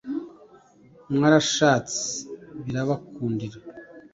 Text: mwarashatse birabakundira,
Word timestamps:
mwarashatse 1.15 2.01
birabakundira, 2.63 3.57